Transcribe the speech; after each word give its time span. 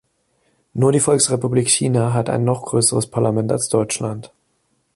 Nur 0.73 0.91
die 0.91 0.99
Volksrepublik 0.99 1.69
China 1.69 2.11
hat 2.11 2.27
ein 2.27 2.43
noch 2.43 2.63
größeres 2.65 3.05
Parlament 3.11 3.51
als 3.51 3.69
Deutschland. 3.69 4.33